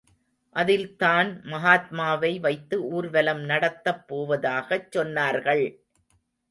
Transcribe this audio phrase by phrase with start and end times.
[0.55, 5.65] அதில்தான் மகாத்மாவை வைத்து ஊர்வலம் நடத்தப்போவதாகச் சொன்னார்கள்.